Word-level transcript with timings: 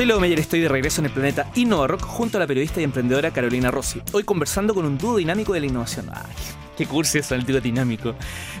Soy 0.00 0.06
Leo 0.06 0.18
Meyer, 0.18 0.40
estoy 0.40 0.60
de 0.60 0.68
regreso 0.70 1.02
en 1.02 1.08
el 1.08 1.12
planeta 1.12 1.50
InnovaRock 1.54 2.00
junto 2.06 2.38
a 2.38 2.40
la 2.40 2.46
periodista 2.46 2.80
y 2.80 2.84
emprendedora 2.84 3.32
Carolina 3.32 3.70
Rossi. 3.70 4.00
Hoy 4.12 4.24
conversando 4.24 4.72
con 4.72 4.86
un 4.86 4.96
dúo 4.96 5.18
dinámico 5.18 5.52
de 5.52 5.60
la 5.60 5.66
innovación. 5.66 6.08
Ay, 6.10 6.32
qué 6.74 6.86
cursi 6.86 7.18
eso, 7.18 7.34
el 7.34 7.44
dúo 7.44 7.60
dinámico. 7.60 8.14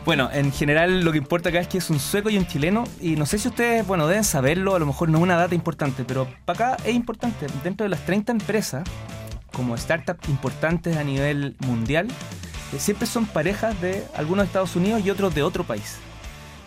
Bueno, 0.04 0.28
en 0.30 0.52
general 0.52 1.00
lo 1.00 1.12
que 1.12 1.16
importa 1.16 1.48
acá 1.48 1.60
es 1.60 1.68
que 1.68 1.78
es 1.78 1.88
un 1.88 1.98
sueco 1.98 2.28
y 2.28 2.36
un 2.36 2.46
chileno. 2.46 2.84
Y 3.00 3.16
no 3.16 3.24
sé 3.24 3.38
si 3.38 3.48
ustedes, 3.48 3.86
bueno, 3.86 4.06
deben 4.06 4.22
saberlo, 4.22 4.74
a 4.74 4.78
lo 4.78 4.84
mejor 4.84 5.08
no 5.08 5.16
es 5.16 5.24
una 5.24 5.36
data 5.36 5.54
importante, 5.54 6.04
pero 6.04 6.28
para 6.44 6.74
acá 6.74 6.82
es 6.84 6.94
importante. 6.94 7.46
Dentro 7.64 7.84
de 7.84 7.88
las 7.88 8.04
30 8.04 8.32
empresas, 8.32 8.86
como 9.50 9.78
startups 9.78 10.28
importantes 10.28 10.98
a 10.98 11.04
nivel 11.04 11.56
mundial, 11.60 12.08
eh, 12.74 12.78
siempre 12.78 13.06
son 13.06 13.24
parejas 13.24 13.80
de 13.80 14.04
algunos 14.14 14.42
de 14.42 14.46
Estados 14.48 14.76
Unidos 14.76 15.00
y 15.06 15.08
otros 15.08 15.34
de 15.34 15.42
otro 15.42 15.64
país. 15.64 15.96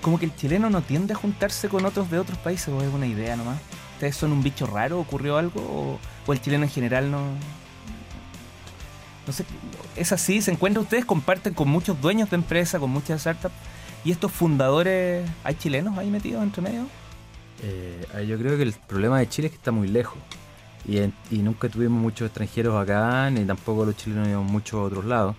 Como 0.01 0.17
que 0.17 0.25
el 0.25 0.35
chileno 0.35 0.71
no 0.71 0.81
tiende 0.81 1.13
a 1.13 1.15
juntarse 1.15 1.69
con 1.69 1.85
otros 1.85 2.09
de 2.09 2.17
otros 2.17 2.39
países, 2.39 2.69
es 2.69 2.91
una 2.91 3.05
idea 3.05 3.35
nomás. 3.35 3.59
¿Ustedes 3.93 4.15
son 4.15 4.31
un 4.31 4.43
bicho 4.43 4.65
raro? 4.67 4.99
¿Ocurrió 4.99 5.37
algo? 5.37 5.99
¿O, 6.27 6.33
el 6.33 6.41
chileno 6.41 6.63
en 6.63 6.69
general 6.69 7.09
no.? 7.11 7.21
No 9.25 9.31
sé, 9.31 9.45
es 9.95 10.11
así, 10.11 10.41
se 10.41 10.51
encuentran 10.51 10.83
ustedes, 10.83 11.05
comparten 11.05 11.53
con 11.53 11.69
muchos 11.69 11.99
dueños 12.01 12.29
de 12.29 12.35
empresas, 12.35 12.81
con 12.81 12.89
muchas 12.89 13.21
startups, 13.21 13.55
y 14.03 14.11
estos 14.11 14.31
fundadores, 14.33 15.25
¿hay 15.45 15.55
chilenos 15.55 15.97
ahí 15.97 16.09
metidos 16.09 16.43
entre 16.43 16.61
medio? 16.61 16.87
Eh, 17.61 18.25
yo 18.27 18.37
creo 18.37 18.57
que 18.57 18.63
el 18.63 18.73
problema 18.73 19.19
de 19.19 19.29
Chile 19.29 19.47
es 19.47 19.51
que 19.53 19.57
está 19.57 19.71
muy 19.71 19.87
lejos. 19.87 20.17
Y, 20.85 20.97
en- 20.97 21.13
y 21.31 21.37
nunca 21.37 21.69
tuvimos 21.69 22.01
muchos 22.01 22.25
extranjeros 22.25 22.75
acá, 22.75 23.29
ni 23.29 23.45
tampoco 23.45 23.85
los 23.85 23.95
chilenos 23.95 24.27
íbamos 24.27 24.51
mucho 24.51 24.81
a 24.81 24.83
otros 24.83 25.05
lados. 25.05 25.37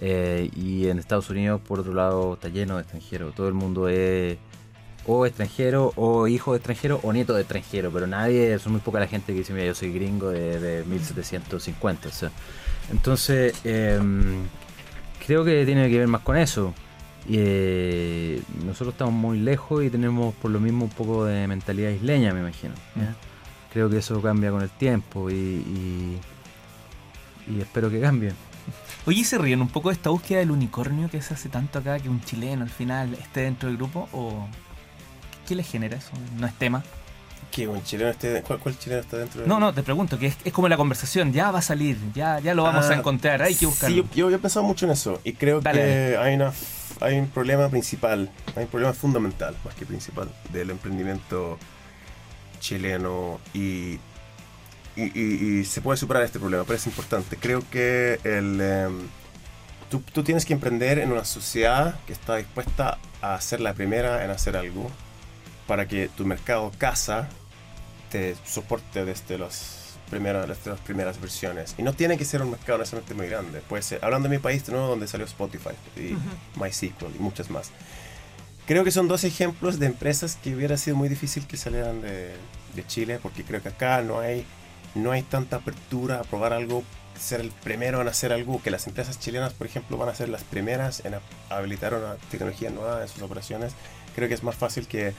Eh, 0.00 0.48
y 0.54 0.86
en 0.86 1.00
Estados 1.00 1.28
Unidos, 1.28 1.60
por 1.66 1.80
otro 1.80 1.94
lado, 1.94 2.34
está 2.34 2.48
lleno 2.48 2.76
de 2.76 2.82
extranjeros. 2.82 3.34
Todo 3.34 3.48
el 3.48 3.54
mundo 3.54 3.88
es 3.88 4.38
o 5.06 5.24
extranjero, 5.24 5.92
o 5.96 6.26
hijo 6.26 6.52
de 6.52 6.58
extranjero, 6.58 7.00
o 7.02 7.12
nieto 7.12 7.34
de 7.34 7.42
extranjero. 7.42 7.90
Pero 7.92 8.06
nadie, 8.06 8.58
son 8.58 8.72
muy 8.72 8.80
poca 8.80 9.00
la 9.00 9.06
gente 9.06 9.32
que 9.32 9.38
dice, 9.38 9.52
mira, 9.52 9.66
yo 9.66 9.74
soy 9.74 9.92
gringo 9.92 10.30
de, 10.30 10.58
de 10.58 10.84
1750. 10.84 12.08
o 12.08 12.12
sea. 12.12 12.30
Entonces, 12.90 13.54
em, 13.64 14.44
creo 15.24 15.44
que 15.44 15.64
tiene 15.64 15.88
que 15.88 15.98
ver 15.98 16.08
más 16.08 16.22
con 16.22 16.36
eso. 16.36 16.74
Y, 17.28 17.36
eh, 17.38 18.42
nosotros 18.64 18.94
estamos 18.94 19.14
muy 19.14 19.38
lejos 19.38 19.84
y 19.84 19.90
tenemos 19.90 20.34
por 20.34 20.50
lo 20.50 20.60
mismo 20.60 20.84
un 20.84 20.90
poco 20.90 21.24
de 21.24 21.46
mentalidad 21.46 21.90
isleña, 21.90 22.32
me 22.32 22.40
imagino. 22.40 22.74
¿ya? 22.94 23.14
Creo 23.72 23.90
que 23.90 23.98
eso 23.98 24.20
cambia 24.22 24.50
con 24.50 24.62
el 24.62 24.70
tiempo 24.70 25.30
y, 25.30 25.34
y, 25.34 26.20
y 27.48 27.60
espero 27.60 27.90
que 27.90 28.00
cambie. 28.00 28.32
Oye, 29.06 29.20
¿y 29.20 29.24
¿se 29.24 29.38
ríen 29.38 29.60
un 29.60 29.68
poco 29.68 29.90
de 29.90 29.94
esta 29.94 30.10
búsqueda 30.10 30.40
del 30.40 30.50
unicornio 30.50 31.08
que 31.08 31.22
se 31.22 31.34
hace 31.34 31.48
tanto 31.48 31.78
acá 31.78 31.98
que 32.00 32.08
un 32.08 32.20
chileno 32.22 32.64
al 32.64 32.70
final 32.70 33.14
esté 33.14 33.42
dentro 33.42 33.68
del 33.68 33.76
grupo? 33.76 34.08
¿O 34.12 34.48
qué 35.46 35.54
les 35.54 35.66
genera 35.70 35.96
eso? 35.96 36.10
¿No 36.38 36.46
es 36.46 36.54
tema? 36.58 36.82
¿Qué? 37.50 37.66
¿Un 37.68 37.82
chileno 37.84 38.10
esté, 38.10 38.42
¿cuál, 38.42 38.58
cuál 38.58 38.78
chileno 38.78 39.00
está 39.00 39.16
dentro? 39.18 39.40
de- 39.42 39.46
No, 39.48 39.58
no, 39.58 39.72
te 39.72 39.82
pregunto, 39.82 40.18
que 40.18 40.26
es, 40.26 40.36
es 40.44 40.52
como 40.52 40.68
la 40.68 40.76
conversación, 40.76 41.32
ya 41.32 41.50
va 41.50 41.60
a 41.60 41.62
salir, 41.62 41.96
ya, 42.14 42.38
ya 42.40 42.54
lo 42.54 42.64
vamos 42.64 42.84
Ah, 42.86 42.92
a 42.92 42.94
encontrar, 42.96 43.40
hay 43.40 43.54
que 43.54 43.64
buscarlo. 43.66 44.02
Sí, 44.02 44.08
yo, 44.14 44.28
yo 44.28 44.36
he 44.36 44.38
pensado 44.38 44.64
mucho 44.66 44.84
en 44.84 44.92
eso 44.92 45.20
y 45.24 45.32
creo 45.32 45.60
Dale, 45.62 45.80
que 45.80 46.16
hay, 46.20 46.34
una, 46.34 46.52
hay 47.00 47.18
un 47.18 47.28
problema 47.28 47.68
principal, 47.70 48.30
hay 48.56 48.64
un 48.64 48.68
problema 48.70 48.92
fundamental, 48.92 49.56
más 49.64 49.74
que 49.74 49.86
principal, 49.86 50.28
del 50.52 50.70
emprendimiento 50.70 51.58
chileno 52.60 53.40
y, 53.54 53.98
y, 54.96 55.02
y- 55.14 55.58
y 55.60 55.64
se 55.64 55.80
puede 55.80 55.96
superar 55.96 56.22
este 56.24 56.38
problema, 56.38 56.64
pero 56.64 56.76
es 56.76 56.86
importante. 56.86 57.36
Creo 57.36 57.62
que 57.70 58.18
el, 58.24 58.60
em, 58.60 58.98
tú, 59.90 60.00
tú 60.12 60.22
tienes 60.24 60.44
que 60.44 60.52
emprender 60.52 60.98
en 60.98 61.12
una 61.12 61.24
sociedad 61.24 61.98
que 62.06 62.12
está 62.12 62.36
dispuesta 62.36 62.98
a 63.22 63.40
ser 63.40 63.60
la 63.60 63.72
primera 63.74 64.24
en 64.24 64.30
hacer 64.30 64.56
algo 64.56 64.90
para 65.66 65.86
que 65.88 66.08
tu 66.08 66.24
mercado 66.24 66.72
casa 66.78 67.28
te 68.10 68.36
soporte 68.44 69.04
desde 69.04 69.38
las 69.38 69.98
primeras, 70.10 70.48
desde 70.48 70.70
las 70.70 70.80
primeras 70.80 71.20
versiones. 71.20 71.74
Y 71.78 71.82
no 71.82 71.92
tiene 71.92 72.16
que 72.16 72.24
ser 72.24 72.42
un 72.42 72.50
mercado 72.50 72.78
necesariamente 72.78 73.14
muy 73.14 73.28
grande. 73.28 73.60
Puede 73.60 73.82
ser, 73.82 74.04
hablando 74.04 74.28
de 74.28 74.36
mi 74.36 74.42
país, 74.42 74.64
de 74.66 74.72
nuevo, 74.72 74.88
donde 74.88 75.06
salió 75.06 75.26
Spotify 75.26 75.70
y 75.96 76.16
MySQL 76.58 77.16
y 77.16 77.18
muchas 77.18 77.50
más. 77.50 77.70
Creo 78.66 78.82
que 78.84 78.90
son 78.90 79.06
dos 79.06 79.24
ejemplos 79.24 79.78
de 79.78 79.86
empresas 79.86 80.36
que 80.42 80.54
hubiera 80.54 80.76
sido 80.76 80.96
muy 80.96 81.08
difícil 81.08 81.46
que 81.46 81.56
salieran 81.56 82.02
de, 82.02 82.34
de 82.74 82.86
Chile, 82.86 83.20
porque 83.22 83.44
creo 83.44 83.62
que 83.62 83.68
acá 83.68 84.02
no 84.02 84.18
hay, 84.18 84.44
no 84.94 85.12
hay 85.12 85.22
tanta 85.22 85.56
apertura 85.56 86.18
a 86.18 86.22
probar 86.22 86.52
algo, 86.52 86.82
ser 87.16 87.40
el 87.40 87.50
primero 87.50 88.00
en 88.00 88.08
hacer 88.08 88.32
algo, 88.32 88.60
que 88.60 88.72
las 88.72 88.86
empresas 88.88 89.20
chilenas, 89.20 89.52
por 89.52 89.68
ejemplo, 89.68 89.96
van 89.96 90.08
a 90.08 90.14
ser 90.14 90.28
las 90.28 90.42
primeras 90.42 91.04
en 91.04 91.14
habilitar 91.48 91.94
una 91.94 92.16
tecnología 92.30 92.70
nueva 92.70 93.02
en 93.02 93.08
sus 93.08 93.22
operaciones. 93.22 93.72
Creo 94.16 94.28
que 94.28 94.34
es 94.34 94.42
más 94.42 94.56
fácil 94.56 94.88
que 94.88 95.14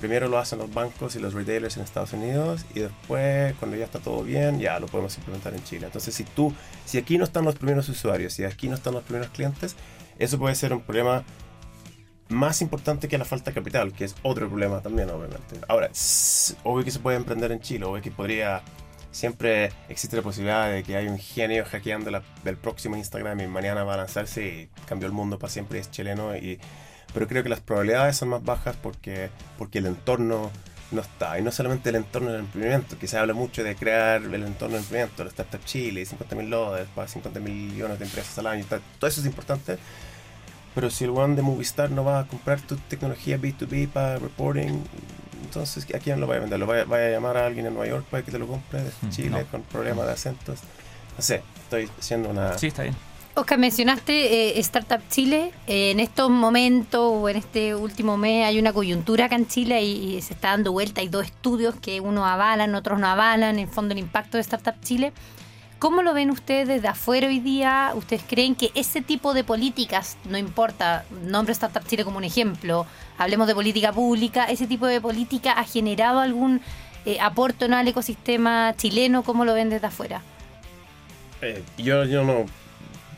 primero 0.00 0.26
lo 0.28 0.38
hacen 0.38 0.58
los 0.58 0.72
bancos 0.72 1.14
y 1.14 1.20
los 1.20 1.34
retailers 1.34 1.76
en 1.76 1.84
Estados 1.84 2.12
Unidos 2.12 2.64
y 2.74 2.80
después, 2.80 3.54
cuando 3.58 3.76
ya 3.76 3.84
está 3.84 4.00
todo 4.00 4.22
bien, 4.24 4.58
ya 4.58 4.80
lo 4.80 4.86
podemos 4.86 5.16
implementar 5.18 5.54
en 5.54 5.62
Chile. 5.62 5.86
Entonces, 5.86 6.14
si 6.14 6.24
tú, 6.24 6.52
si 6.84 6.98
aquí 6.98 7.18
no 7.18 7.24
están 7.24 7.44
los 7.44 7.54
primeros 7.54 7.88
usuarios, 7.88 8.32
si 8.32 8.44
aquí 8.44 8.68
no 8.68 8.74
están 8.74 8.94
los 8.94 9.04
primeros 9.04 9.28
clientes, 9.30 9.76
eso 10.18 10.38
puede 10.38 10.54
ser 10.54 10.72
un 10.72 10.80
problema 10.80 11.22
más 12.28 12.62
importante 12.62 13.08
que 13.08 13.18
la 13.18 13.24
falta 13.24 13.50
de 13.50 13.54
capital, 13.54 13.92
que 13.92 14.04
es 14.04 14.14
otro 14.22 14.48
problema 14.48 14.80
también, 14.80 15.10
obviamente. 15.10 15.56
Ahora, 15.68 15.90
obvio 16.64 16.84
que 16.84 16.90
se 16.90 16.98
puede 17.00 17.16
emprender 17.16 17.52
en 17.52 17.60
Chile, 17.60 17.84
obvio 17.84 18.02
que 18.02 18.10
podría... 18.10 18.62
Siempre 19.12 19.72
existe 19.88 20.14
la 20.16 20.22
posibilidad 20.22 20.70
de 20.70 20.84
que 20.84 20.94
hay 20.96 21.08
un 21.08 21.18
genio 21.18 21.64
hackeando 21.64 22.12
la- 22.12 22.22
el 22.44 22.56
próximo 22.56 22.96
Instagram 22.96 23.40
y 23.40 23.48
mañana 23.48 23.82
va 23.82 23.94
a 23.94 23.96
lanzarse 23.96 24.46
y 24.46 24.68
cambió 24.86 25.08
el 25.08 25.12
mundo 25.12 25.36
para 25.36 25.52
siempre, 25.52 25.80
es 25.80 25.90
chileno. 25.90 26.36
Y, 26.36 26.60
pero 27.14 27.26
creo 27.28 27.42
que 27.42 27.48
las 27.48 27.60
probabilidades 27.60 28.16
son 28.16 28.28
más 28.30 28.42
bajas 28.44 28.76
porque, 28.82 29.30
porque 29.58 29.78
el 29.78 29.86
entorno 29.86 30.50
no 30.92 31.00
está. 31.00 31.38
Y 31.38 31.42
no 31.42 31.52
solamente 31.52 31.88
el 31.90 31.96
entorno 31.96 32.30
del 32.30 32.40
emprendimiento, 32.40 32.98
que 32.98 33.06
se 33.06 33.16
habla 33.18 33.32
mucho 33.34 33.62
de 33.62 33.76
crear 33.76 34.22
el 34.22 34.34
entorno 34.42 34.74
del 34.76 34.82
emprendimiento, 34.84 35.22
la 35.24 35.30
Startup 35.30 35.64
Chile, 35.64 36.04
50 36.04 36.34
mil 36.36 36.50
dólares 36.50 36.88
para 36.94 37.06
50 37.08 37.38
millones 37.40 37.98
de 37.98 38.04
empresas 38.04 38.36
al 38.38 38.46
año. 38.48 38.64
tal. 38.68 38.80
Todo 38.98 39.08
eso 39.08 39.20
es 39.20 39.26
importante. 39.26 39.78
Pero 40.74 40.88
si 40.90 41.04
el 41.04 41.10
one 41.10 41.34
de 41.36 41.42
Movistar 41.42 41.90
no 41.90 42.04
va 42.04 42.20
a 42.20 42.26
comprar 42.28 42.60
tu 42.60 42.76
tecnología 42.76 43.36
B2B 43.38 43.88
para 43.88 44.18
reporting, 44.18 44.82
entonces 45.44 45.84
¿a 45.94 45.98
quién 45.98 46.20
lo 46.20 46.28
va 46.28 46.36
a 46.36 46.38
vender? 46.38 46.60
¿Lo 46.60 46.66
va 46.66 46.80
a, 46.80 46.84
vaya 46.84 47.06
a 47.06 47.10
llamar 47.10 47.36
a 47.36 47.46
alguien 47.46 47.66
en 47.66 47.74
Nueva 47.74 47.88
York 47.88 48.04
para 48.08 48.22
que 48.24 48.30
te 48.30 48.38
lo 48.38 48.46
compre 48.46 48.82
desde 48.84 49.06
Mm, 49.06 49.10
Chile 49.10 49.30
no. 49.30 49.46
con 49.46 49.62
problemas 49.62 50.06
de 50.06 50.12
acentos? 50.12 50.60
No 51.16 51.22
sé, 51.22 51.42
estoy 51.64 51.90
haciendo 51.98 52.28
una... 52.30 52.56
Sí, 52.56 52.68
está 52.68 52.82
bien. 52.84 52.94
Oscar, 53.40 53.58
mencionaste 53.58 54.58
eh, 54.58 54.60
Startup 54.60 55.00
Chile. 55.08 55.50
Eh, 55.66 55.92
en 55.92 56.00
estos 56.00 56.28
momentos 56.28 57.00
o 57.00 57.26
en 57.26 57.36
este 57.36 57.74
último 57.74 58.18
mes 58.18 58.44
hay 58.44 58.58
una 58.58 58.74
coyuntura 58.74 59.24
acá 59.24 59.36
en 59.36 59.46
Chile 59.46 59.82
y, 59.82 60.20
se 60.20 60.34
está 60.34 60.48
dando 60.50 60.72
vuelta. 60.72 61.00
Hay 61.00 61.08
dos 61.08 61.24
estudios 61.24 61.74
que 61.76 62.00
unos 62.00 62.26
avalan, 62.26 62.74
otros 62.74 63.00
no 63.00 63.06
avalan. 63.06 63.58
En 63.58 63.66
fondo, 63.66 63.92
el 63.92 63.98
impacto 63.98 64.36
de 64.36 64.42
Startup 64.42 64.74
Chile. 64.82 65.14
¿Cómo 65.78 66.02
lo 66.02 66.12
ven 66.12 66.30
ustedes 66.30 66.68
desde 66.68 66.88
afuera 66.88 67.28
hoy 67.28 67.40
día? 67.40 67.92
¿Ustedes 67.94 68.22
creen 68.28 68.54
que 68.54 68.72
ese 68.74 69.00
tipo 69.00 69.32
de 69.32 69.42
políticas, 69.42 70.18
no 70.28 70.36
importa, 70.36 71.06
nombre 71.24 71.52
Startup 71.52 71.86
Chile 71.86 72.04
como 72.04 72.18
un 72.18 72.24
ejemplo, 72.24 72.84
hablemos 73.16 73.46
de 73.46 73.54
política 73.54 73.90
pública, 73.90 74.44
ese 74.44 74.66
tipo 74.66 74.84
de 74.86 75.00
política 75.00 75.52
ha 75.52 75.64
generado 75.64 76.20
algún 76.20 76.60
eh, 77.06 77.18
aporte 77.20 77.66
no 77.68 77.78
al 77.78 77.88
ecosistema 77.88 78.74
chileno? 78.76 79.22
¿Cómo 79.22 79.46
lo 79.46 79.54
ven 79.54 79.70
desde 79.70 79.86
afuera? 79.86 80.20
Eh, 81.40 81.62
yo, 81.78 82.04
yo 82.04 82.22
no 82.22 82.44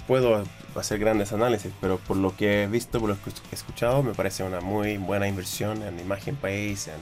puedo 0.07 0.45
hacer 0.77 0.99
grandes 0.99 1.33
análisis, 1.33 1.73
pero 1.81 1.99
por 1.99 2.17
lo 2.17 2.37
que 2.37 2.65
he 2.65 2.67
visto, 2.67 3.01
por 3.01 3.11
lo 3.11 3.17
que 3.23 3.31
he 3.31 3.55
escuchado, 3.55 4.03
me 4.03 4.15
parece 4.15 4.43
una 4.45 4.61
muy 4.61 4.97
buena 4.99 5.29
inversión 5.29 5.83
en 5.83 5.99
imagen 6.01 6.37
país, 6.37 6.89
en 6.89 6.95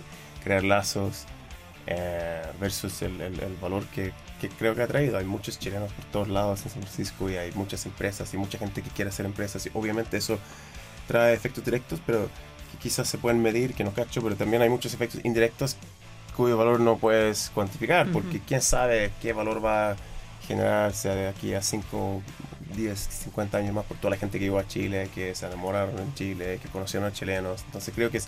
crear 0.42 0.64
lazos, 0.64 1.24
eh, 1.86 2.42
versus 2.60 3.02
el, 3.02 3.20
el- 3.20 3.40
el 3.40 3.56
valor 3.56 3.84
que, 3.86 4.12
que 4.40 4.48
creo 4.48 4.74
que 4.74 4.82
ha 4.82 4.86
traído. 4.86 5.18
Hay 5.18 5.24
muchos 5.24 5.58
chilenos 5.58 5.92
por 5.92 6.04
todos 6.06 6.28
lados 6.28 6.62
en 6.64 6.70
San 6.70 6.82
Francisco 6.82 7.30
y 7.30 7.36
hay 7.36 7.52
muchas 7.52 7.86
empresas 7.86 8.32
y 8.34 8.36
mucha 8.36 8.58
gente 8.58 8.82
que 8.82 8.90
quiere 8.90 9.08
hacer 9.10 9.26
empresas 9.26 9.66
y 9.66 9.70
obviamente 9.74 10.16
eso 10.16 10.38
trae 11.06 11.34
efectos 11.34 11.64
directos, 11.64 12.00
pero 12.06 12.28
que 12.72 12.78
quizás 12.78 13.08
se 13.08 13.18
pueden 13.18 13.42
medir, 13.42 13.74
que 13.74 13.84
no 13.84 13.92
cacho, 13.92 14.22
pero 14.22 14.36
también 14.36 14.62
hay 14.62 14.68
muchos 14.68 14.94
efectos 14.94 15.20
indirectos 15.24 15.76
cuyo 16.36 16.56
valor 16.56 16.80
no 16.80 16.96
puedes 16.98 17.50
cuantificar, 17.54 18.10
porque 18.10 18.38
Ujú. 18.38 18.44
quién 18.46 18.62
sabe 18.62 19.12
qué 19.20 19.32
valor 19.32 19.64
va 19.64 19.92
a 19.92 19.96
generarse 20.46 21.08
de 21.10 21.28
aquí 21.28 21.54
a 21.54 21.62
5, 21.62 22.22
10, 22.70 22.98
50 22.98 23.58
años 23.58 23.74
más 23.74 23.84
por 23.84 23.96
toda 23.98 24.10
la 24.10 24.16
gente 24.16 24.38
que 24.38 24.44
llegó 24.46 24.58
a 24.58 24.66
Chile, 24.66 25.08
que 25.14 25.34
se 25.34 25.46
enamoraron 25.46 25.98
en 25.98 26.14
Chile, 26.14 26.58
que 26.62 26.68
conocieron 26.68 27.08
a 27.08 27.12
chilenos. 27.12 27.62
Entonces 27.66 27.92
creo 27.94 28.10
que 28.10 28.18
es, 28.18 28.26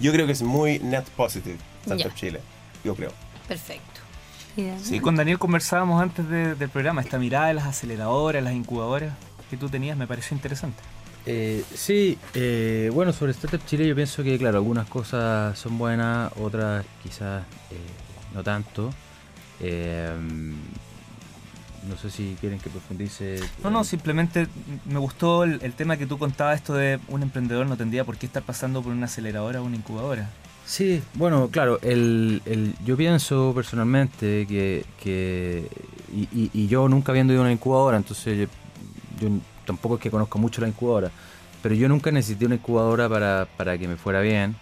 yo 0.00 0.12
creo 0.12 0.26
que 0.26 0.32
es 0.32 0.42
muy 0.42 0.78
net 0.80 1.04
positive 1.16 1.56
Startup 1.82 2.08
Ya. 2.08 2.14
Chile, 2.14 2.40
yo 2.84 2.94
creo. 2.94 3.12
Perfecto. 3.48 4.00
Sí, 4.82 5.00
con 5.00 5.16
Daniel 5.16 5.38
conversábamos 5.40 6.00
antes 6.00 6.28
de- 6.28 6.54
del 6.54 6.68
programa, 6.68 7.00
esta 7.00 7.18
mirada 7.18 7.48
de 7.48 7.54
las 7.54 7.64
aceleradoras, 7.66 8.42
las 8.42 8.52
incubadoras 8.54 9.12
que 9.50 9.56
tú 9.56 9.68
tenías 9.68 9.96
me 9.96 10.06
pareció 10.06 10.36
interesante. 10.36 10.80
Eh, 11.26 11.64
sí, 11.74 12.18
eh, 12.34 12.90
bueno, 12.94 13.12
sobre 13.12 13.32
Startup 13.32 13.60
Chile 13.66 13.88
yo 13.88 13.94
pienso 13.96 14.22
que, 14.22 14.38
claro, 14.38 14.58
algunas 14.58 14.86
cosas 14.88 15.58
son 15.58 15.76
buenas, 15.78 16.30
otras 16.40 16.84
quizás 17.02 17.42
eh, 17.72 17.76
no 18.34 18.44
tanto. 18.44 18.90
No 21.88 21.96
sé 21.98 22.10
si 22.10 22.36
quieren 22.40 22.58
que 22.58 22.70
profundice. 22.70 23.40
No, 23.62 23.70
no, 23.70 23.82
eh, 23.82 23.84
simplemente 23.84 24.46
me 24.86 24.98
gustó 24.98 25.44
el, 25.44 25.58
el 25.62 25.72
tema 25.74 25.96
que 25.96 26.06
tú 26.06 26.18
contabas, 26.18 26.56
esto 26.56 26.74
de 26.74 26.98
un 27.08 27.22
emprendedor 27.22 27.66
no 27.66 27.76
tendría 27.76 28.04
por 28.04 28.16
qué 28.16 28.26
estar 28.26 28.42
pasando 28.42 28.82
por 28.82 28.92
una 28.92 29.04
aceleradora 29.06 29.60
o 29.60 29.64
una 29.64 29.76
incubadora. 29.76 30.28
Sí, 30.64 31.02
bueno, 31.14 31.48
claro, 31.50 31.78
el, 31.82 32.40
el- 32.46 32.74
yo 32.86 32.96
pienso 32.96 33.52
personalmente 33.54 34.46
que, 34.46 34.86
que 35.02 35.68
y, 36.14 36.22
y- 36.32 36.50
y 36.54 36.68
yo 36.68 36.88
nunca 36.88 37.12
habiendo 37.12 37.34
ido 37.34 37.42
a 37.42 37.44
una 37.44 37.52
incubadora, 37.52 37.98
entonces 37.98 38.38
yo, 38.38 39.26
yo 39.28 39.28
tampoco 39.66 39.96
es 39.96 40.00
que 40.00 40.10
conozco 40.10 40.38
mucho 40.38 40.62
la 40.62 40.68
incubadora, 40.68 41.10
pero 41.62 41.74
yo 41.74 41.86
nunca 41.90 42.10
necesité 42.10 42.46
una 42.46 42.54
incubadora 42.54 43.10
para, 43.10 43.46
para 43.58 43.76
que 43.76 43.86
me 43.88 43.96
fuera 43.96 44.20
bien 44.22 44.56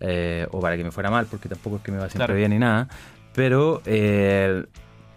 eh, 0.00 0.46
o 0.52 0.60
para 0.60 0.78
que 0.78 0.84
me 0.84 0.90
fuera 0.90 1.10
mal, 1.10 1.26
porque 1.26 1.50
tampoco 1.50 1.76
es 1.76 1.82
que 1.82 1.92
me 1.92 1.98
va 1.98 2.04
siempre 2.08 2.24
Claro. 2.28 2.34
bien 2.38 2.50
ni 2.52 2.58
nada, 2.58 2.88
pero, 3.34 3.82
eh, 3.84 4.64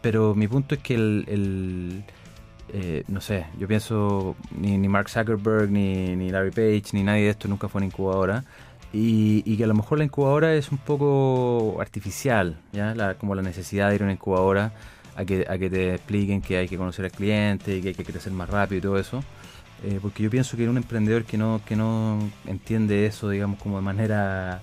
pero 0.05 0.35
mi 0.35 0.47
punto 0.47 0.75
es 0.75 0.81
que 0.81 0.93
el, 0.93 1.25
el, 1.27 2.03
eh, 2.71 3.03
no 3.07 3.21
sé, 3.21 3.47
yo 3.57 3.67
pienso 3.67 4.35
ni, 4.55 4.77
ni 4.77 4.87
Mark 4.87 5.09
Zuckerberg, 5.09 5.71
ni, 5.71 6.15
ni 6.15 6.29
Larry 6.29 6.51
Page, 6.51 6.91
ni 6.93 7.01
nadie 7.01 7.23
de 7.23 7.29
esto 7.31 7.47
nunca 7.47 7.67
fue 7.69 7.79
una 7.79 7.87
incubadora. 7.87 8.43
Y, 8.93 9.41
y 9.51 9.57
que 9.57 9.63
a 9.63 9.67
lo 9.67 9.73
mejor 9.73 9.97
la 9.97 10.03
incubadora 10.03 10.53
es 10.53 10.71
un 10.71 10.77
poco 10.77 11.77
artificial, 11.81 12.55
¿ya? 12.71 12.93
La- 12.93 13.15
como 13.15 13.33
la 13.33 13.41
necesidad 13.41 13.89
de 13.89 13.95
ir 13.95 14.01
a 14.01 14.05
una 14.05 14.13
incubadora 14.13 14.73
a 15.15 15.25
que, 15.25 15.43
a 15.49 15.57
que 15.57 15.71
te 15.71 15.95
expliquen 15.95 16.39
que 16.39 16.57
hay 16.57 16.67
que 16.67 16.77
conocer 16.77 17.05
al 17.05 17.11
cliente 17.11 17.75
y 17.77 17.81
que 17.81 17.87
hay 17.87 17.95
que 17.95 18.03
crecer 18.05 18.31
más 18.31 18.47
rápido 18.47 18.77
y 18.77 18.81
todo 18.81 18.99
eso. 18.99 19.23
Eh, 19.83 19.97
porque 20.03 20.21
yo 20.21 20.29
pienso 20.29 20.55
que 20.55 20.69
un 20.69 20.77
emprendedor 20.77 21.23
que 21.23 21.35
no, 21.39 21.61
que 21.65 21.75
no 21.75 22.19
entiende 22.45 23.07
eso, 23.07 23.27
digamos, 23.31 23.57
como 23.59 23.77
de 23.77 23.81
manera, 23.81 24.61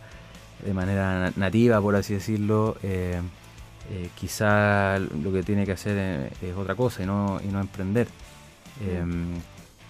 de 0.65 0.73
manera 0.73 1.19
na- 1.19 1.33
nativa, 1.35 1.81
por 1.81 1.97
así 1.97 2.15
decirlo, 2.15 2.77
eh, 2.85 3.21
eh, 3.91 4.09
quizá 4.15 4.99
lo 4.99 5.33
que 5.33 5.43
tiene 5.43 5.65
que 5.67 5.73
hacer 5.73 5.97
es, 6.33 6.43
es 6.43 6.57
otra 6.57 6.75
cosa 6.75 7.03
y 7.03 7.07
no, 7.07 7.41
y 7.43 7.49
no 7.49 7.61
emprender. 7.61 8.09
Eh, 8.81 9.03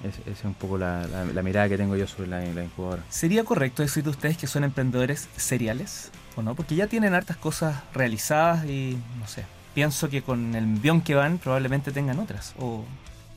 es- 0.04 0.18
esa 0.20 0.30
es 0.30 0.44
un 0.44 0.54
poco 0.54 0.78
la, 0.78 1.06
la- 1.06 1.24
la 1.24 1.42
mirada 1.42 1.68
que 1.68 1.76
tengo 1.76 1.94
yo 1.96 2.06
sobre 2.06 2.28
la, 2.28 2.40
la 2.40 2.64
incubadora. 2.64 3.02
¿Sería 3.08 3.44
correcto 3.44 3.82
decir 3.82 4.02
de 4.02 4.10
ustedes 4.10 4.36
que 4.36 4.46
son 4.46 4.64
emprendedores 4.64 5.28
seriales 5.36 6.10
o 6.36 6.42
no? 6.42 6.54
Porque 6.54 6.74
ya 6.74 6.86
tienen 6.88 7.14
hartas 7.14 7.36
cosas 7.36 7.76
realizadas 7.94 8.64
y 8.64 8.98
no 9.20 9.28
sé. 9.28 9.44
Pienso 9.74 10.10
que 10.10 10.22
con 10.22 10.54
el 10.54 10.80
guion 10.82 11.00
que 11.00 11.14
van 11.14 11.38
probablemente 11.38 11.92
tengan 11.92 12.18
otras. 12.18 12.54
O 12.58 12.84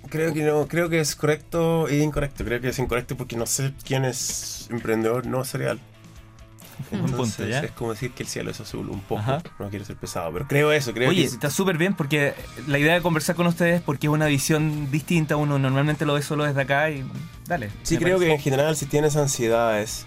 Creo 0.10 0.34
que 0.34 0.44
no, 0.44 0.68
creo 0.68 0.88
que 0.90 1.00
es 1.00 1.16
correcto 1.16 1.88
e 1.88 1.98
incorrecto. 2.04 2.44
Creo 2.46 2.62
que 2.62 2.70
es 2.70 2.78
incorrecto 2.80 3.16
porque 3.18 3.36
no 3.38 3.46
sé 3.48 3.74
quién 3.84 4.06
es 4.06 4.68
emprendedor 4.70 5.26
no 5.26 5.44
serial. 5.46 5.80
Es 6.92 7.72
como 7.72 7.92
decir 7.92 8.12
que 8.12 8.24
el 8.24 8.30
cielo 8.30 8.52
es 8.52 8.60
azul, 8.60 8.90
un 8.90 9.02
poco. 9.02 9.22
Ajá. 9.22 9.42
No 9.60 9.70
quiero 9.70 9.86
ser 9.86 9.96
pesado, 9.96 10.32
pero 10.34 10.48
creo 10.48 10.72
eso. 10.72 10.94
Creo 10.94 11.10
Oye, 11.10 11.22
que 11.22 11.28
está 11.28 11.50
súper 11.50 11.78
bien 11.78 11.96
porque 11.96 12.34
la 12.68 12.80
idea 12.80 12.94
de 12.94 13.02
conversar 13.02 13.36
con 13.36 13.48
ustedes 13.48 13.82
porque 13.82 14.08
es 14.08 14.14
una 14.14 14.28
visión 14.28 14.92
distinta. 14.92 15.36
Uno 15.36 15.60
normalmente 15.60 16.06
lo 16.06 16.14
ve 16.14 16.22
solo 16.22 16.44
desde 16.44 16.62
acá 16.62 16.90
y 16.90 17.04
dale. 17.48 17.70
Sí, 17.84 17.98
creo 17.98 18.20
que 18.20 18.32
en 18.32 18.40
general 18.40 18.76
si 18.76 18.86
tienes 18.86 19.16
ansiedades 19.16 20.06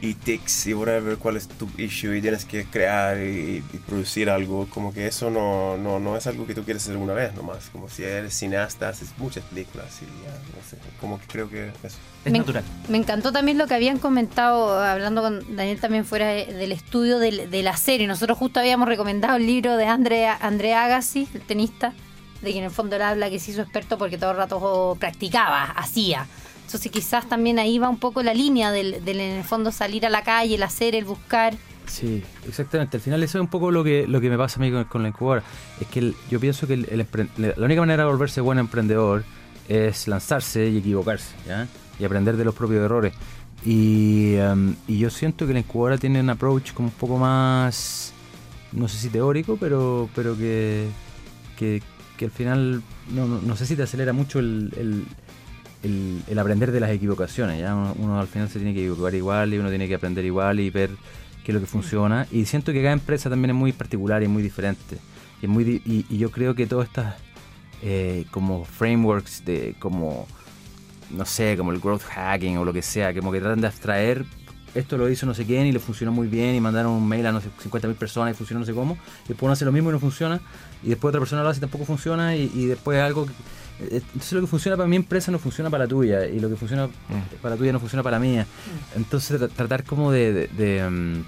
y 0.00 0.14
tics 0.14 0.68
y 0.68 0.74
whatever, 0.74 1.16
cuál 1.18 1.36
es 1.36 1.48
tu 1.48 1.68
issue 1.76 2.14
y 2.16 2.20
tienes 2.22 2.44
que 2.44 2.64
crear 2.66 3.18
y, 3.18 3.64
y 3.72 3.76
producir 3.86 4.30
algo, 4.30 4.68
como 4.70 4.94
que 4.94 5.06
eso 5.08 5.28
no, 5.30 5.76
no, 5.76 5.98
no 5.98 6.16
es 6.16 6.26
algo 6.28 6.46
que 6.46 6.54
tú 6.54 6.62
quieres 6.62 6.84
hacer 6.84 6.96
una 6.96 7.14
vez 7.14 7.34
nomás. 7.34 7.68
Como 7.70 7.88
si 7.88 8.04
eres 8.04 8.32
cineasta, 8.34 8.88
haces 8.88 9.08
muchas 9.18 9.42
películas 9.44 9.86
y 10.02 10.04
ya, 10.24 10.30
no 10.32 10.68
sé, 10.68 10.76
como 11.00 11.18
que 11.18 11.26
creo 11.26 11.50
que 11.50 11.68
eso. 11.82 11.98
es 12.24 12.32
me, 12.32 12.38
natural. 12.38 12.62
me 12.88 12.98
encantó 12.98 13.32
también 13.32 13.58
lo 13.58 13.66
que 13.66 13.74
habían 13.74 13.98
comentado, 13.98 14.80
hablando 14.80 15.20
con 15.22 15.56
Daniel 15.56 15.80
también 15.80 16.04
fuera 16.04 16.28
de- 16.28 16.46
del 16.46 16.70
estudio 16.70 17.18
del- 17.18 17.50
de, 17.50 17.62
la 17.64 17.76
serie. 17.76 18.06
Nosotros 18.06 18.38
justo 18.38 18.60
habíamos 18.60 18.86
recomendado 18.86 19.36
el 19.36 19.46
libro 19.46 19.76
de 19.76 19.86
Andrea, 19.86 20.38
Andrea 20.40 20.84
Agassi, 20.84 21.28
el 21.34 21.40
tenista, 21.42 21.92
de 22.40 22.52
quien 22.52 22.58
en 22.58 22.64
el 22.66 22.70
fondo 22.70 22.94
él 22.94 23.02
habla 23.02 23.30
que 23.30 23.40
se 23.40 23.50
hizo 23.50 23.62
experto 23.62 23.98
porque 23.98 24.16
todo 24.16 24.30
el 24.30 24.36
rato 24.36 24.96
practicaba, 25.00 25.64
hacía. 25.64 26.28
Entonces 26.68 26.92
quizás 26.92 27.26
también 27.26 27.58
ahí 27.58 27.78
va 27.78 27.88
un 27.88 27.96
poco 27.96 28.22
la 28.22 28.34
línea 28.34 28.70
del, 28.70 29.02
del 29.02 29.20
en 29.20 29.38
el 29.38 29.44
fondo 29.44 29.72
salir 29.72 30.04
a 30.04 30.10
la 30.10 30.22
calle, 30.22 30.56
el 30.56 30.62
hacer, 30.62 30.94
el 30.94 31.06
buscar. 31.06 31.54
Sí, 31.86 32.22
exactamente. 32.46 32.98
Al 32.98 33.00
final 33.00 33.22
eso 33.22 33.38
es 33.38 33.40
un 33.42 33.48
poco 33.48 33.70
lo 33.70 33.82
que, 33.82 34.06
lo 34.06 34.20
que 34.20 34.28
me 34.28 34.36
pasa 34.36 34.60
a 34.60 34.62
mí 34.62 34.70
con, 34.86 35.02
la 35.02 35.08
incubadora. 35.08 35.42
Es 35.80 35.86
que 35.86 36.00
el- 36.00 36.14
yo 36.30 36.38
pienso 36.38 36.66
que 36.66 36.74
el, 36.74 37.06
la 37.38 37.64
única 37.64 37.80
manera 37.80 38.02
de 38.02 38.10
volverse 38.10 38.42
buen 38.42 38.58
emprendedor 38.58 39.24
es 39.66 40.08
lanzarse 40.08 40.68
y 40.68 40.76
equivocarse, 40.76 41.34
¿ya? 41.46 41.66
Y 41.98 42.04
aprender 42.04 42.36
de 42.36 42.44
los 42.44 42.54
propios 42.54 42.84
errores. 42.84 43.14
Y, 43.64 44.34
em, 44.34 44.76
y 44.86 44.98
yo 44.98 45.08
siento 45.08 45.46
que 45.46 45.54
la 45.54 45.60
incubadora 45.60 45.96
tiene 45.96 46.20
un 46.20 46.28
approach 46.28 46.74
como 46.74 46.88
un 46.88 46.94
poco 46.94 47.16
más, 47.16 48.12
no 48.72 48.88
sé 48.88 48.98
si 48.98 49.08
teórico, 49.08 49.56
pero, 49.58 50.10
pero 50.14 50.36
que, 50.36 50.86
que, 51.56 51.80
al 52.20 52.30
final, 52.30 52.82
no, 53.10 53.26
no, 53.26 53.40
no 53.40 53.56
sé 53.56 53.64
si 53.64 53.74
te 53.74 53.84
acelera 53.84 54.12
mucho 54.12 54.38
el, 54.38 55.06
el- 55.82 56.38
aprender 56.38 56.72
de 56.72 56.80
las 56.80 56.90
equivocaciones. 56.90 57.60
¿ya? 57.60 57.74
Uno, 57.74 58.20
al 58.20 58.26
final 58.28 58.48
se 58.48 58.58
tiene 58.58 58.74
que 58.74 58.80
equivocar 58.80 59.14
igual 59.14 59.52
y 59.54 59.58
uno 59.58 59.68
tiene 59.68 59.88
que 59.88 59.94
aprender 59.94 60.24
igual 60.24 60.60
y 60.60 60.70
ver 60.70 60.90
qué 61.44 61.52
es 61.52 61.54
lo 61.54 61.60
que 61.60 61.66
funciona. 61.66 62.26
Y 62.30 62.44
siento 62.46 62.72
que 62.72 62.80
cada 62.82 62.92
empresa 62.92 63.30
también 63.30 63.50
es 63.50 63.56
muy 63.56 63.72
particular 63.72 64.22
y 64.22 64.28
muy 64.28 64.42
diferente. 64.42 64.98
Y, 65.42 65.46
muy 65.46 65.82
y, 65.84 66.16
yo 66.18 66.30
creo 66.30 66.54
que 66.54 66.66
todas 66.66 66.88
estas 66.88 67.14
eh, 67.82 68.24
como 68.30 68.64
frameworks 68.64 69.44
de 69.44 69.74
como, 69.78 70.26
no 71.10 71.24
sé, 71.24 71.56
como 71.56 71.72
el 71.72 71.78
growth 71.78 72.02
hacking 72.02 72.58
o 72.58 72.64
lo 72.64 72.72
que 72.72 72.82
sea, 72.82 73.14
como 73.14 73.30
que 73.32 73.40
tratan 73.40 73.60
de 73.60 73.66
abstraer. 73.68 74.24
Esto 74.74 74.98
lo 74.98 75.08
hizo 75.08 75.24
no 75.24 75.32
sé 75.32 75.44
quién 75.46 75.66
y 75.66 75.72
le 75.72 75.78
funcionó 75.78 76.12
muy 76.12 76.28
bien 76.28 76.54
y 76.54 76.60
mandaron 76.60 76.92
un 76.92 77.08
mail 77.08 77.26
a 77.26 77.32
no 77.32 77.40
sé 77.40 77.48
50.000 77.64 77.94
personas 77.94 78.34
y 78.34 78.36
funcionó 78.36 78.60
no 78.60 78.66
sé 78.66 78.74
cómo. 78.74 78.94
Y 79.24 79.28
después 79.28 79.42
uno 79.44 79.52
hace 79.52 79.64
lo 79.64 79.72
mismo 79.72 79.88
y 79.88 79.92
no 79.92 79.98
funciona. 79.98 80.40
Y 80.82 80.90
después 80.90 81.08
otra 81.10 81.20
persona 81.20 81.42
lo 81.42 81.48
hace 81.48 81.58
y 81.58 81.60
tampoco 81.62 81.84
funciona. 81.86 82.36
Y, 82.36 82.50
y 82.54 82.66
después 82.66 83.00
algo 83.00 83.26
entonces 83.80 84.32
lo 84.32 84.40
que 84.40 84.46
funciona 84.46 84.76
para 84.76 84.88
mi 84.88 84.96
empresa 84.96 85.30
no 85.30 85.38
funciona 85.38 85.70
para 85.70 85.84
la 85.84 85.88
tuya 85.88 86.26
y 86.26 86.40
lo 86.40 86.48
que 86.48 86.56
funciona 86.56 86.88
para 87.42 87.54
la 87.54 87.58
tuya 87.58 87.72
no 87.72 87.80
funciona 87.80 88.02
para 88.02 88.18
la 88.18 88.24
mía. 88.24 88.46
Entonces 88.96 89.40
tra- 89.40 89.48
tratar 89.50 89.84
como 89.84 90.10
de, 90.10 90.32
de, 90.32 90.46
de, 90.48 90.90
mm, 90.90 91.24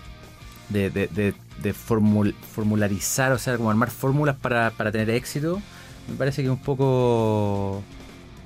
de, 0.70 0.91
de- 0.91 1.06
de- 1.08 1.35
de 1.62 1.75
formul- 1.75 2.35
formularizar, 2.55 3.32
o 3.32 3.38
sea, 3.38 3.56
como 3.56 3.70
armar 3.70 3.91
fórmulas 3.91 4.37
para, 4.37 4.70
para 4.70 4.91
tener 4.91 5.11
éxito, 5.11 5.61
me 6.08 6.14
parece 6.17 6.43
que 6.43 6.47
es 6.49 6.52
un 6.52 6.62
poco... 6.62 7.82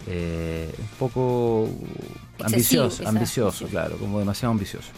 eh, 0.07 0.75
un 0.79 0.89
poco 0.99 1.69
Excesivo, 2.39 2.83
ambicioso, 2.85 3.09
ambicioso, 3.09 3.67
claro, 3.69 3.97
como 3.99 4.19
demasiado 4.19 4.53
ambicioso. 4.53 4.89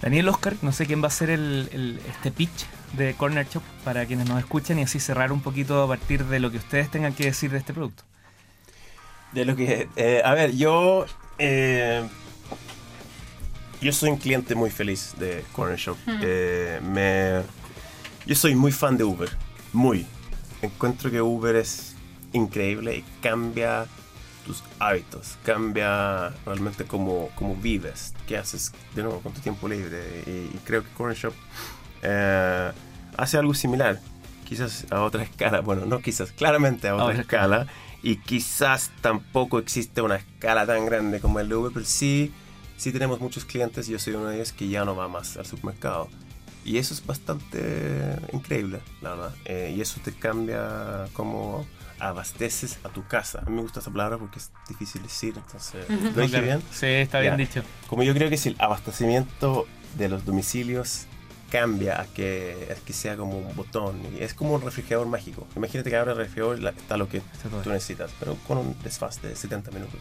Daniel 0.00 0.28
Oscar, 0.28 0.54
no 0.62 0.72
sé 0.72 0.86
quién 0.86 1.02
va 1.02 1.08
a 1.08 1.10
ser 1.10 1.30
el, 1.30 1.68
el- 1.72 2.00
este 2.08 2.30
pitch 2.30 2.66
de 2.94 3.14
Corner 3.14 3.46
Shop 3.48 3.62
para 3.84 4.06
quienes 4.06 4.28
nos 4.28 4.38
escuchan 4.38 4.78
y 4.78 4.82
así 4.82 5.00
cerrar 5.00 5.32
un 5.32 5.40
poquito 5.40 5.82
a 5.82 5.88
partir 5.88 6.24
de 6.24 6.40
lo 6.40 6.50
que 6.50 6.58
ustedes 6.58 6.90
tengan 6.90 7.12
que 7.14 7.24
decir 7.24 7.50
de 7.50 7.58
este 7.58 7.72
producto. 7.74 8.04
De 9.32 9.44
lo 9.44 9.56
que. 9.56 9.88
eh, 9.96 10.22
a 10.24 10.34
ver, 10.34 10.54
yo. 10.56 11.06
eh, 11.38 12.06
yo 13.80 13.92
soy 13.92 14.10
un 14.10 14.16
cliente 14.16 14.54
muy 14.54 14.70
feliz 14.70 15.14
de 15.18 15.44
Corner 15.52 15.76
Shop. 15.78 15.96
Eh, 16.22 16.80
me, 16.82 17.42
yo 18.26 18.34
soy 18.34 18.54
muy 18.54 18.72
fan 18.72 18.96
de 18.96 19.04
Uber. 19.04 19.28
Muy. 19.72 20.06
Encuentro 20.62 21.10
que 21.10 21.20
Uber 21.20 21.54
es 21.56 21.94
increíble 22.32 22.96
y 22.96 23.04
cambia 23.20 23.86
tus 24.46 24.64
hábitos. 24.78 25.36
Cambia 25.44 26.30
realmente 26.46 26.84
cómo, 26.84 27.28
cómo 27.34 27.54
vives. 27.56 28.14
¿Qué 28.26 28.38
haces 28.38 28.72
de 28.94 29.02
nuevo 29.02 29.20
con 29.20 29.32
tu 29.34 29.40
tiempo 29.40 29.68
libre? 29.68 30.22
Y, 30.26 30.30
y 30.56 30.60
creo 30.64 30.82
que 30.82 30.88
Corner 30.90 31.16
Shop 31.16 31.34
eh, 32.06 32.70
hace 33.16 33.36
algo 33.38 33.54
similar. 33.54 34.00
Quizás 34.44 34.86
a 34.90 35.02
otra 35.02 35.22
escala. 35.28 35.60
Bueno, 35.60 35.86
no 35.86 36.00
quizás, 36.00 36.30
claramente 36.32 36.88
a 36.88 36.94
otra 36.94 37.20
escala. 37.20 37.66
Y 38.02 38.16
quizás 38.18 38.92
tampoco 39.00 39.58
existe 39.58 40.00
una 40.02 40.16
escala 40.16 40.64
tan 40.66 40.86
grande 40.86 41.18
como 41.20 41.40
el 41.40 41.48
de 41.48 41.56
Uber, 41.56 41.72
pero 41.74 41.84
sí, 41.84 42.32
sí 42.76 42.92
tenemos 42.92 43.18
muchos 43.20 43.44
clientes, 43.44 43.88
yo 43.88 43.98
soy 43.98 44.14
uno 44.14 44.26
de 44.26 44.36
ellos, 44.36 44.52
que 44.52 44.68
ya 44.68 44.84
no 44.84 44.94
va 44.94 45.08
más 45.08 45.36
al 45.36 45.46
supermercado. 45.46 46.08
Y 46.64 46.78
eso 46.78 46.94
es 46.94 47.04
bastante 47.04 48.16
increíble, 48.32 48.80
la 49.00 49.10
verdad. 49.10 49.34
Eh, 49.44 49.74
y 49.76 49.80
eso 49.80 50.00
te 50.04 50.12
cambia 50.12 51.06
cómo 51.14 51.66
abasteces 51.98 52.78
a 52.84 52.88
tu 52.90 53.04
casa. 53.06 53.40
A 53.44 53.50
mí 53.50 53.56
me 53.56 53.62
gusta 53.62 53.80
esa 53.80 53.90
palabra 53.90 54.18
porque 54.18 54.38
es 54.38 54.50
difícil 54.68 55.02
decir, 55.02 55.34
entonces... 55.36 55.86
¿Lo 56.14 56.22
dije 56.22 56.40
bien? 56.40 56.62
Sí, 56.72 56.86
está 56.86 57.20
bien 57.20 57.32
Ya. 57.32 57.36
dicho. 57.38 57.62
Como 57.88 58.02
yo 58.02 58.14
creo 58.14 58.30
que 58.30 58.36
si 58.36 58.50
el 58.50 58.56
abastecimiento 58.58 59.66
de 59.96 60.08
los 60.08 60.24
domicilios 60.24 61.06
cambia 61.50 62.00
a 62.00 62.06
que, 62.06 62.68
a 62.70 62.84
que 62.84 62.92
sea 62.92 63.16
como 63.16 63.38
un 63.38 63.54
botón, 63.56 64.00
y 64.18 64.22
es 64.22 64.34
como 64.34 64.54
un 64.54 64.62
refrigerador 64.62 65.06
mágico. 65.08 65.46
Imagínate 65.56 65.90
que 65.90 65.96
ahora 65.96 66.12
el 66.12 66.18
refrigerador 66.18 66.74
está 66.76 66.96
lo 66.96 67.08
que 67.08 67.20
tú 67.62 67.70
necesitas, 67.70 68.10
pero 68.18 68.36
con 68.46 68.58
un 68.58 68.76
desfase 68.82 69.28
de 69.28 69.36
70 69.36 69.70
minutos. 69.70 70.00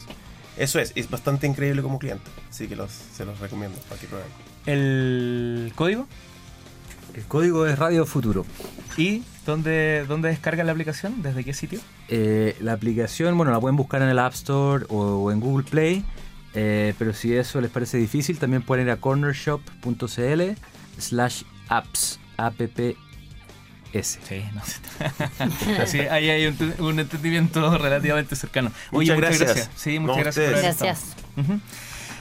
Eso 0.57 0.79
es, 0.79 0.91
es 0.95 1.09
bastante 1.09 1.47
increíble 1.47 1.81
como 1.81 1.99
cliente, 1.99 2.29
así 2.49 2.67
que 2.67 2.75
los, 2.75 2.91
se 2.91 3.25
los 3.25 3.39
recomiendo 3.39 3.77
para 3.89 3.99
que 3.99 4.07
prueben. 4.07 4.27
¿El 4.65 5.71
código? 5.75 6.07
El 7.13 7.23
código 7.25 7.65
es 7.67 7.77
Radio 7.77 8.05
Futuro. 8.05 8.45
¿Y 8.97 9.23
dónde, 9.45 10.05
dónde 10.07 10.29
descargan 10.29 10.65
la 10.65 10.71
aplicación? 10.71 11.21
¿Desde 11.21 11.43
qué 11.43 11.53
sitio? 11.53 11.79
Eh, 12.07 12.55
la 12.61 12.73
aplicación, 12.73 13.37
bueno, 13.37 13.51
la 13.51 13.59
pueden 13.59 13.75
buscar 13.75 14.01
en 14.01 14.09
el 14.09 14.19
App 14.19 14.33
Store 14.33 14.85
o, 14.89 15.23
o 15.23 15.31
en 15.31 15.39
Google 15.39 15.65
Play. 15.69 16.03
eh, 16.53 16.93
pero 16.97 17.13
si 17.13 17.35
eso 17.35 17.59
les 17.61 17.69
parece 17.69 17.97
difícil, 17.97 18.37
también 18.39 18.61
pueden 18.63 18.87
ir 18.87 18.91
a 18.91 18.97
cornershop.cl 18.97 20.41
slash 20.99 21.43
apps. 21.69 22.19
apps. 22.37 22.97
Sí, 24.27 24.43
no 24.53 24.61
sé. 24.65 25.79
Así, 25.81 25.99
ahí 26.01 26.29
hay 26.29 26.47
un, 26.47 26.73
un 26.79 26.99
entendimiento 26.99 27.77
relativamente 27.77 28.35
cercano. 28.35 28.71
Oye, 28.91 29.13
Muchas 29.13 29.15
muchas, 29.15 29.39
gracias. 29.39 29.55
gracias. 29.67 29.81
Sí, 29.81 29.99
muchas 29.99 30.17
No, 30.17 30.23
gracias. 30.23 30.51
por. 30.51 30.61
Gracias. 30.61 31.15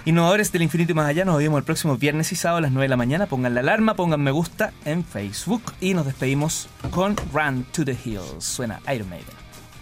Innovadores 0.07 0.52
del 0.52 0.62
Infinito 0.62 0.93
y 0.93 0.95
Más 0.95 1.07
Allá, 1.09 1.25
nos 1.25 1.38
vemos 1.38 1.59
el 1.59 1.64
próximo 1.64 1.97
viernes 1.97 2.31
y 2.31 2.37
sábado 2.37 2.59
a 2.59 2.61
las 2.61 2.71
9 2.73 2.85
de 2.85 2.88
la 2.90 2.97
mañana. 2.97 3.26
Pongan 3.26 3.54
la 3.54 3.61
alarma, 3.61 3.95
pongan 3.95 4.23
me 4.23 4.31
gusta 4.31 4.73
en 4.85 5.02
Facebook 5.04 5.62
y 5.81 5.95
nos 5.95 6.04
despedimos 6.07 6.69
con 6.90 7.16
Run 7.33 7.64
to 7.73 7.85
the 7.85 7.97
Hills. 8.04 8.45
Suena 8.45 8.81
Iron 8.95 9.09
Maiden. 9.09 9.43